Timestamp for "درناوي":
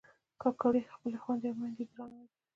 1.89-2.27